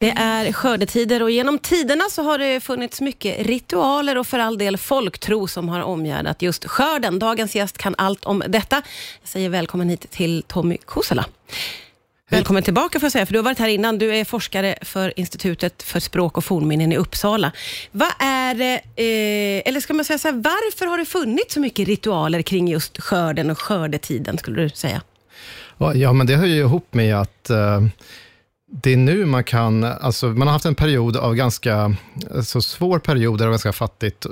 [0.00, 4.58] Det är skördetider och genom tiderna så har det funnits mycket ritualer och för all
[4.58, 7.18] del folktro som har omgärdat just skörden.
[7.18, 8.76] Dagens gäst kan allt om detta.
[9.20, 11.24] Jag säger välkommen hit till Tommy Kosela.
[12.30, 13.98] Välkommen tillbaka får jag säga, för du har varit här innan.
[13.98, 17.52] Du är forskare för Institutet för språk och fornminnen i Uppsala.
[17.90, 21.60] Vad är det, eh, eller ska man säga så här, varför har det funnits så
[21.60, 25.02] mycket ritualer kring just skörden och skördetiden, skulle du säga?
[25.94, 27.80] Ja, men det hör ju ihop med att eh,
[28.72, 31.94] det är nu man kan, alltså man har haft en period av ganska,
[32.34, 34.26] alltså svår period, där det var ganska fattigt,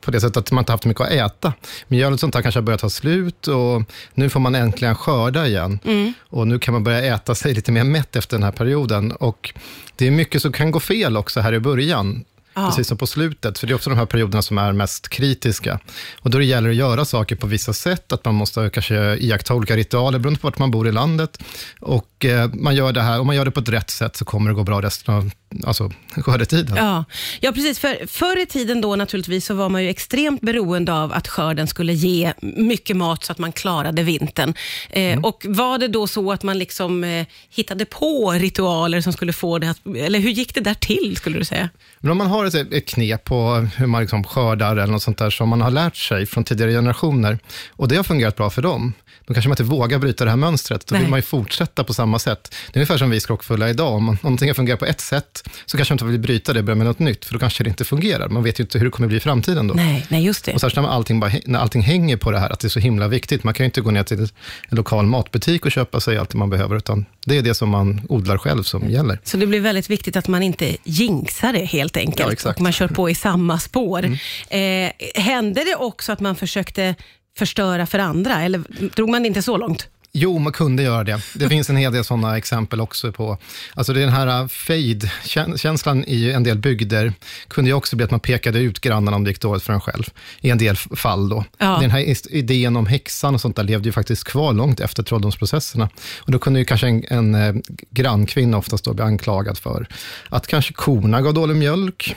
[0.00, 1.52] på det sättet att man inte haft mycket att äta.
[1.88, 3.82] Mjöl och sånt där kanske har börjat ta slut och
[4.14, 5.78] nu får man äntligen skörda igen.
[5.84, 6.12] Mm.
[6.28, 9.12] Och nu kan man börja äta sig lite mer mätt efter den här perioden.
[9.12, 9.54] Och
[9.96, 12.24] det är mycket som kan gå fel också här i början.
[12.60, 12.68] Ja.
[12.68, 15.78] precis som på slutet, för det är också de här perioderna som är mest kritiska.
[16.20, 19.54] Och då det gäller att göra saker på vissa sätt, att man måste kanske iaktta
[19.54, 21.42] olika ritualer beroende på vart man bor i landet.
[21.80, 24.24] Och eh, man gör det här, om man gör det på ett rätt sätt så
[24.24, 25.30] kommer det gå bra resten av
[25.66, 26.76] alltså, skördetiden.
[26.76, 27.04] Ja.
[27.40, 27.78] ja, precis.
[27.78, 31.66] För förr i tiden då naturligtvis så var man ju extremt beroende av att skörden
[31.66, 34.54] skulle ge mycket mat så att man klarade vintern.
[34.90, 35.24] Eh, mm.
[35.24, 39.58] Och Var det då så att man liksom eh, hittade på ritualer som skulle få
[39.58, 41.68] det att, eller hur gick det där till skulle du säga?
[42.00, 45.18] Men om man har ett, ett knep på hur man liksom skördar eller något sånt
[45.18, 47.38] där som man har lärt sig från tidigare generationer
[47.70, 48.92] och det har fungerat bra för dem,
[49.26, 50.86] då kanske man inte vågar bryta det här mönstret.
[50.86, 51.02] Då Nej.
[51.02, 52.54] vill man ju fortsätta på samma sätt.
[52.66, 53.94] Det är ungefär som vi skrockfulla idag.
[53.94, 56.64] Om, någonting har fungerat på ett sätt, så kanske man inte vill bryta det och
[56.64, 58.28] börja med något nytt, för då kanske det inte fungerar.
[58.28, 59.74] Man vet ju inte hur det kommer bli i framtiden då.
[59.74, 60.52] Nej, nej just det.
[60.52, 62.80] Och särskilt när allting, bara, när allting hänger på det här, att det är så
[62.80, 63.44] himla viktigt.
[63.44, 64.28] Man kan ju inte gå ner till en
[64.68, 68.38] lokal matbutik och köpa sig allt man behöver, utan det är det som man odlar
[68.38, 69.18] själv som gäller.
[69.24, 72.72] Så det blir väldigt viktigt att man inte jinxar det helt enkelt, ja, och man
[72.72, 74.04] kör på i samma spår.
[74.04, 74.90] Mm.
[74.90, 76.94] Eh, hände det också att man försökte
[77.38, 78.62] förstöra för andra, eller
[78.96, 79.88] drog man inte så långt?
[80.12, 81.20] Jo, man kunde göra det.
[81.34, 83.38] Det finns en hel del sådana exempel också på,
[83.74, 87.12] alltså den här fade-känslan i en del bygder
[87.48, 89.80] kunde ju också bli att man pekade ut grannarna om det gick dåligt för en
[89.80, 90.04] själv,
[90.40, 91.44] i en del fall då.
[91.58, 91.78] Ja.
[91.80, 95.88] Den här idén om häxan och sånt där levde ju faktiskt kvar långt efter trolldomsprocesserna.
[96.18, 97.54] Och då kunde ju kanske en, en eh,
[97.90, 99.86] grannkvinna oftast då bli anklagad för
[100.28, 102.16] att kanske korna gav dålig mjölk,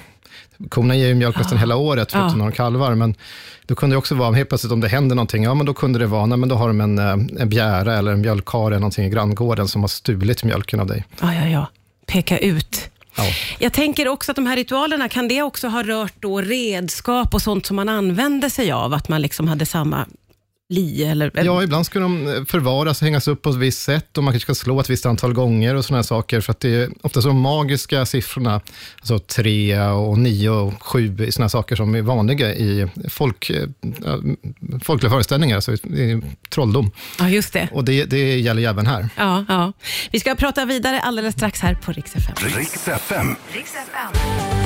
[0.69, 1.59] Korna ger ju mjölk nästan ah.
[1.59, 2.35] hela året, förutom ja.
[2.35, 3.15] när de kalvar, men
[3.65, 5.99] då kunde det också vara, helt plötsligt om det händer någonting, ja men då kunde
[5.99, 8.79] det vara, nej men då har de en, eh, en bjära eller en mjölkkar eller
[8.79, 11.05] någonting i granngården som har stulit mjölken av dig.
[11.21, 11.67] Ja, ja, ja.
[12.05, 12.89] Peka ut.
[13.15, 13.23] Ja.
[13.59, 17.41] Jag tänker också att de här ritualerna, kan det också ha rört då redskap och
[17.41, 18.93] sånt som man använde sig av?
[18.93, 20.05] Att man liksom hade samma
[20.73, 21.03] li?
[21.03, 21.43] Eller, eller?
[21.43, 24.33] Ja, ibland ska de eh, förvaras och hängas upp på ett visst sätt och man
[24.33, 27.21] kanske ska slå ett visst antal gånger och sådana saker, för att det är ofta
[27.21, 28.61] de magiska siffrorna,
[28.97, 33.67] alltså tre och nio och sju, sådana saker som är vanliga i folk, äh,
[34.83, 36.91] folkliga föreställningar, alltså i trolldom.
[37.19, 37.69] Ja, just det.
[37.71, 39.09] Och det, det gäller ju även här.
[39.17, 39.73] Ja, ja.
[40.11, 42.35] Vi ska prata vidare alldeles strax här på Rix FM.
[42.57, 43.35] Rix FM.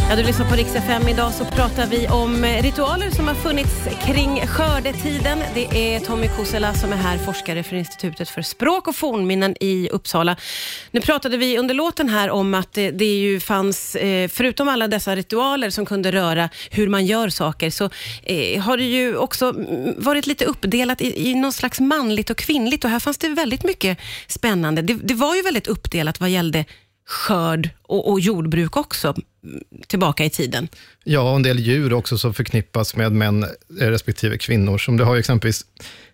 [0.09, 1.07] Ja, du lyssnar på Rix FM.
[1.07, 5.39] Idag så pratar vi om ritualer som har funnits kring skördetiden.
[5.53, 9.89] Det är Tommy Kosela som är här, forskare för Institutet för språk och fornminnen i
[9.89, 10.37] Uppsala.
[10.91, 14.87] Nu pratade vi under låten här om att det, det ju fanns, eh, förutom alla
[14.87, 17.89] dessa ritualer som kunde röra hur man gör saker, så
[18.23, 19.53] eh, har det ju också
[19.97, 23.63] varit lite uppdelat i, i någon slags manligt och kvinnligt och här fanns det väldigt
[23.63, 23.97] mycket
[24.27, 24.81] spännande.
[24.81, 26.65] Det, det var ju väldigt uppdelat vad gällde
[27.07, 29.15] skörd och, och, jordbruk också,
[29.87, 30.67] tillbaka i tiden.
[31.03, 33.45] Ja, och en del djur också som förknippas med män
[33.79, 34.77] respektive kvinnor.
[34.77, 35.65] Som du har exempelvis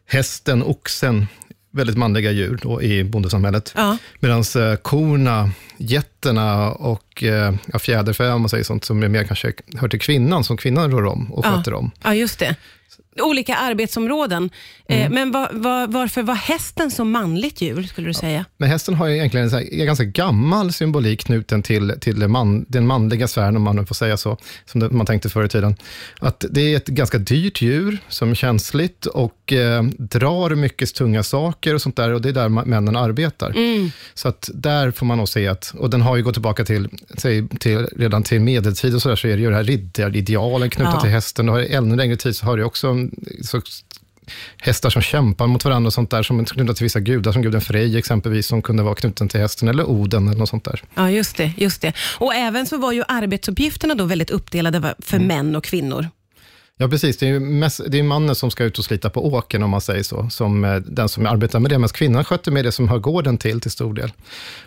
[0.06, 1.28] hästen, oxen,
[1.72, 3.74] väldigt manliga djur då i bondesamhället.
[3.76, 3.98] Ja.
[4.20, 5.52] Medan eh, korna,
[6.24, 10.00] getterna och eh, ja, fjäderfä, om man säger sånt, som är mer kanske hör till
[10.00, 11.78] kvinnan, som kvinnan rör om och sköter ja.
[11.78, 11.92] om.
[12.04, 12.56] Ja, just det
[13.22, 14.50] olika arbetsområden.
[14.88, 15.14] Eh, mm.
[15.14, 18.46] Men var, var, varför var hästen så manligt djur, skulle du säga?
[18.58, 22.88] Men hästen har ju egentligen en, en ganska gammal symbolik knuten till, till man, den
[22.88, 25.76] manliga sfären, om man får säga så, som det, man tänkte förr i tiden.
[26.20, 31.24] Att det är ett ganska dyrt djur som är känsligt och eh, drar mycket tunga
[31.24, 33.50] saker och sånt där, och det är där männen arbetar.
[33.50, 33.92] Mm.
[34.14, 36.90] Så att där får man nog se att, och den har ju gått tillbaka till,
[37.18, 40.70] till, till redan till medeltid och så där, så är det ju det här riddaridealen
[40.70, 41.02] knutna ja.
[41.02, 41.50] till hästen.
[41.50, 42.96] Och ännu längre tid så har det också
[43.42, 43.62] så,
[44.58, 47.42] hästar som kämpar mot varandra och sånt där, som är knutna till vissa gudar, som
[47.42, 50.84] guden Frej exempelvis, som kunde vara knuten till hästen, eller Oden eller något sånt där.
[50.96, 51.54] Ja, just det.
[51.58, 51.94] just det.
[52.18, 55.28] Och även så var ju arbetsuppgifterna då väldigt uppdelade för mm.
[55.28, 56.08] män och kvinnor.
[56.84, 57.18] Ja, precis.
[57.18, 59.82] Det är, mest, det är mannen som ska ut och slita på åken, om man
[59.82, 62.90] säger så, som eh, den som arbetar med det, medan kvinnan sköter med det som
[62.90, 64.12] hör gården till, till stor del.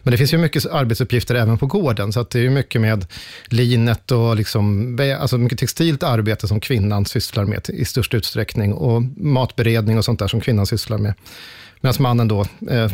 [0.02, 2.80] Men det finns ju mycket arbetsuppgifter även på gården, så att det är ju mycket
[2.80, 3.06] med
[3.46, 9.02] linet och liksom, alltså mycket textilt arbete som kvinnan sysslar med i störst utsträckning, och
[9.16, 11.14] matberedning och sånt där som kvinnan sysslar med.
[11.80, 12.40] Medan mannen då
[12.70, 12.90] eh,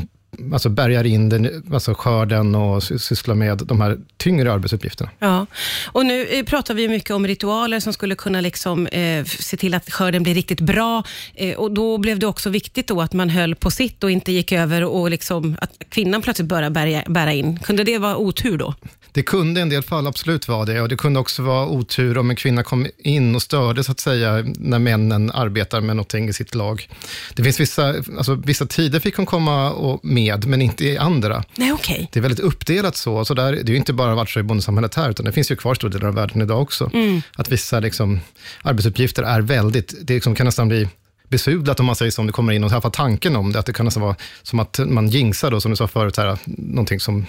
[0.52, 5.10] alltså bärgar in den, alltså skörden och sysslar med de här tyngre arbetsuppgifterna.
[5.18, 5.46] Ja,
[5.86, 9.74] och nu eh, pratar vi mycket om ritualer som skulle kunna liksom, eh, se till
[9.74, 11.02] att skörden blir riktigt bra.
[11.34, 14.32] Eh, och Då blev det också viktigt då att man höll på sitt och inte
[14.32, 17.58] gick över och liksom, att kvinnan plötsligt började bära, bära in.
[17.58, 18.74] Kunde det vara otur då?
[19.12, 22.18] Det kunde i en del fall absolut vara det och det kunde också vara otur
[22.18, 26.28] om en kvinna kom in och störde så att säga när männen arbetar med någonting
[26.28, 26.88] i sitt lag.
[27.34, 31.44] Det finns vissa, alltså, vissa tider fick hon komma och med, men inte i andra.
[31.56, 32.08] Nej, okej.
[32.12, 33.24] Det är väldigt uppdelat så.
[33.24, 35.50] så där, det är ju inte bara varit så i bondesamhället här, utan det finns
[35.50, 36.90] ju kvar stora delar av världen idag också.
[37.34, 38.20] Att vissa liksom,
[38.62, 40.88] arbetsuppgifter är väldigt, det liksom kan nästan bli
[41.32, 43.52] besudlat om man säger så, om det kommer in och i alla fall tanken om
[43.52, 46.16] det, att det kan nästan vara som att man jinxar då, som du sa förut,
[46.16, 47.26] här, någonting som,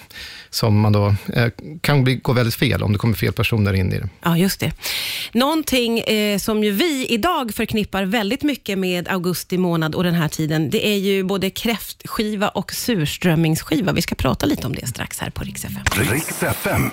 [0.50, 1.48] som man då eh,
[1.82, 4.10] kan bli, gå väldigt fel om det kommer fel personer in i det.
[4.24, 4.72] Ja, just det.
[5.34, 10.28] Någonting eh, som ju vi idag förknippar väldigt mycket med augusti månad och den här
[10.28, 13.92] tiden, det är ju både kräftskiva och surströmmingsskiva.
[13.92, 15.84] Vi ska prata lite om det strax här på Rix FM.
[15.96, 16.92] Riks FM.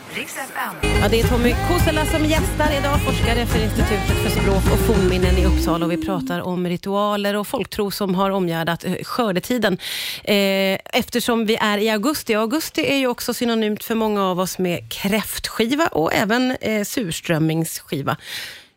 [1.03, 5.39] Ja, det är Tommy Kosela som gästar idag, forskare för Institutet för språk och fornminnen
[5.39, 5.87] i Uppsala.
[5.87, 6.67] Och vi pratar om
[7.01, 9.79] ritualer och folktro som har omgärdat eh, skördetiden.
[10.25, 12.35] Eh, eftersom vi är i augusti.
[12.35, 18.17] Augusti är ju också synonymt för många av oss med kräftskiva och även eh, surströmmingsskiva.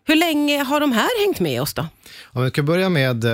[0.05, 1.87] Hur länge har de här hängt med oss då?
[2.33, 3.25] Om vi ska börja med,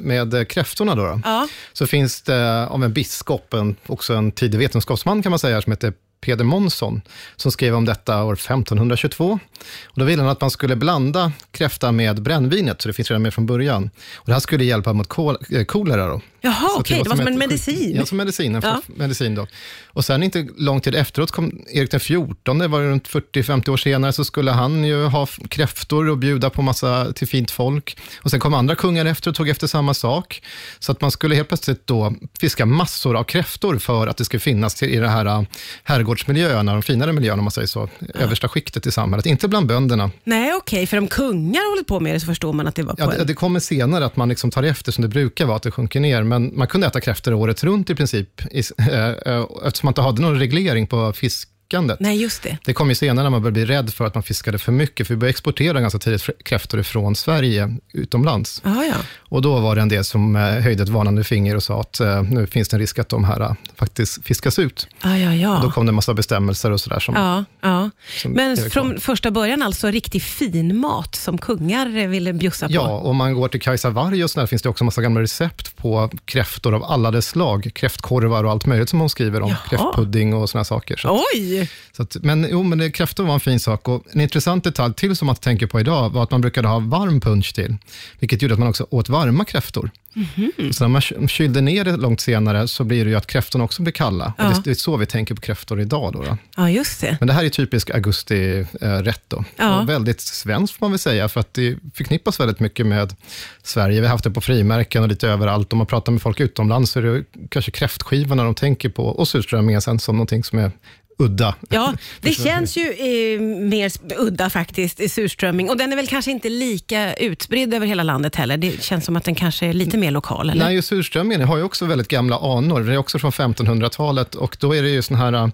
[0.00, 1.20] med kräftorna då, då.
[1.24, 1.48] Ja.
[1.72, 5.72] så finns det av en biskop, en, också en tidig vetenskapsman kan man säga, som
[5.72, 7.02] heter Peder Månsson,
[7.36, 9.38] som skrev om detta år 1522.
[9.84, 13.22] Och då ville han att man skulle blanda kräfta med brännvinet, så det finns redan
[13.22, 13.90] med från början.
[14.14, 16.06] Och det här skulle hjälpa mot kol, eh, kolera.
[16.06, 16.20] Då.
[16.40, 17.96] Jaha, Så att okej, det var som en medicin.
[17.96, 18.60] Ja, som medicin.
[18.62, 18.82] Ja.
[18.86, 19.46] medicin då.
[19.86, 23.76] Och sen inte lång tid efteråt kom Erik den XIV, det var runt 40-50 år
[23.76, 27.98] senare, så skulle han ju ha kräftor och bjuda på massa till fint folk.
[28.22, 30.42] Och sen kom andra kungar efter och tog efter samma sak.
[30.78, 34.40] Så att man skulle helt plötsligt då fiska massor av kräftor för att det skulle
[34.40, 35.42] finnas till, i de här äh,
[35.84, 39.26] herrgårdsmiljöerna, de finare miljöerna om man säger så, översta skiktet i samhället.
[39.26, 40.10] Inte bland bönderna.
[40.24, 42.94] Nej, okej, för om kungar hållit på med det så förstår man att det var
[42.94, 45.56] på Ja, det, det kommer senare att man liksom tar efter som det brukar vara,
[45.56, 46.22] att det sjunker ner.
[46.28, 50.02] Men man kunde äta kräftor året runt i princip, i, eh, eh, eftersom man inte
[50.02, 52.00] hade någon reglering på fisk fiskandet.
[52.00, 52.58] Nej, just det.
[52.64, 55.06] Det kom ju senare när man började bli rädd för att man fiskade för mycket,
[55.06, 58.62] för vi började exportera ganska tidigt kräftor ifrån Sverige utomlands.
[58.64, 58.94] Ja, ja.
[59.18, 62.00] Och då var det en del som eh, höjde ett varnande finger och sa att
[62.00, 64.86] eh, nu finns det en risk att de här eh, faktiskt fiskas ut.
[65.02, 65.60] Ja, ja, ja.
[65.62, 67.00] Då kom det en massa bestämmelser och sådär.
[67.00, 67.90] Som, Ja, ja.
[68.22, 72.72] som Men från första början alltså riktig fin mat som kungar ville bjussa på?
[72.74, 75.76] Ja, om man går till Kajsa Warg och sådär, finns det också massa gamla recept
[75.76, 77.70] på kräftor av alla dess slag.
[77.74, 79.48] Kräftkorvar och allt möjligt som hon skriver om.
[79.48, 79.58] Jaha.
[79.70, 80.96] Kräftpudding och sådana saker.
[80.96, 81.57] Så, Oj!
[81.92, 83.88] Så att, men jo, men det, kräftor var en fin sak.
[83.88, 86.78] Och en intressant detalj till som man tänker på idag var att man brukade ha
[86.78, 87.76] varm punch till,
[88.18, 89.90] vilket gjorde att man också åt varma kräftor.
[90.12, 90.72] Mhm.
[90.72, 93.64] Så när man ky- kylde ner det långt senare så blir det ju att kräftorna
[93.64, 94.32] också blir kalla.
[94.38, 94.48] Ja.
[94.48, 96.12] Och det, det är så vi tänker på kräftor idag.
[96.12, 96.38] Då, då.
[96.56, 97.16] Ja, just det.
[97.20, 99.22] Men det här är typisk augusti-rätt.
[99.28, 99.44] Då.
[99.56, 99.82] Ja.
[99.82, 103.16] Väldigt svenskt får man väl säga, för att det förknippas väldigt mycket med
[103.62, 104.00] Sverige.
[104.00, 105.72] Vi har haft det på frimärken och lite överallt.
[105.72, 109.28] Om man pratar med folk utomlands så är det kanske kräftskivorna de tänker på och
[109.28, 110.72] surströmmingen sen som någonting som är
[111.18, 111.54] udda.
[111.68, 115.70] Ja, det känns ju eh, mer udda faktiskt, i surströmming.
[115.70, 118.56] Och den är väl kanske inte lika utspridd över hela landet heller.
[118.56, 120.64] Det känns som att den kanske är lite mer lokal, eller?
[120.64, 122.80] Nej, surströmmingen har ju också väldigt gamla anor.
[122.80, 125.48] Det är också från 1500-talet och då är det ju sån här äh,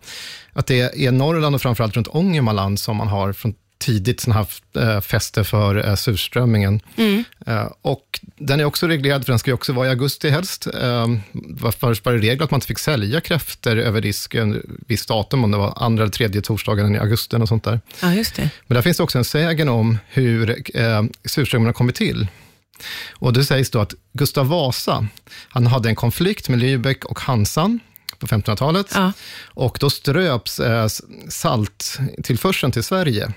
[0.53, 4.47] att det är Norrland och framförallt runt Ångermanland som man har från tidigt sån här
[4.77, 6.81] äh, fäste för äh, surströmmingen.
[7.47, 10.67] Äh, och den är också reglerad, för den ska ju också vara i augusti helst.
[11.79, 15.45] Först var det regel att man inte fick sälja kräftor över disk en viss datum,
[15.45, 17.81] om det var andra eller tredje torsdagen i augusti och sånt där.
[18.03, 18.51] Ja, just det.
[18.67, 22.27] Men där finns det också en sägen om hur eh, surströmmingen har kommit till.
[23.13, 25.07] Och det sägs då att Gustav Vasa,
[25.49, 27.81] han hade en konflikt med Lübeck och Hansan
[28.19, 28.87] på 1500-talet.
[28.95, 29.13] Ja.
[29.45, 30.89] Och då ströps eh,
[31.29, 33.33] salttillförseln till Sverige.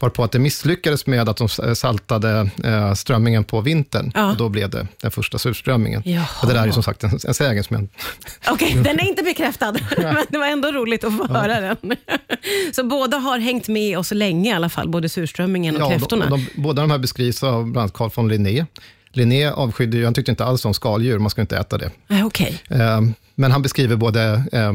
[0.00, 4.12] Varpå att det misslyckades med att de eh, saltade eh, strömmingen på vintern.
[4.14, 4.30] Ja.
[4.30, 6.02] Och då blev det den första surströmmingen.
[6.04, 6.26] Jaha.
[6.42, 7.88] Och det där är som sagt en, en sägen som jag
[8.54, 11.96] Okej, den är inte bekräftad, men det var ändå roligt att få höra den.
[12.72, 16.26] Så båda har hängt med oss länge i alla fall, både surströmmingen och Ja, kräftorna.
[16.26, 18.66] De, de, båda de här beskrivs av bland annat Carl von Linné.
[19.18, 21.90] Linné avskydde ju, han tyckte inte alls om skaldjur, man ska inte äta det.
[22.24, 23.00] Okej, Eh,
[23.34, 24.72] Men han beskriver både, eh,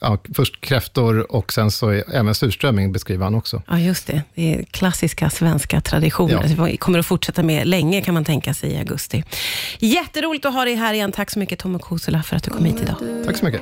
[0.00, 3.62] ja, först kräftor och sen så även surströmming beskriver han också.
[3.68, 4.22] ja just det.
[4.34, 6.54] Det är klassiska svenska traditioner.
[6.58, 6.64] Ja.
[6.66, 9.24] Det kommer att fortsätta med länge kan man tänka sig i augusti.
[9.78, 11.12] Jätteroligt att ha dig här igen.
[11.12, 12.96] Tack så mycket Tom och Kosela för att du kom hit idag.
[13.26, 13.60] Tack så mycket.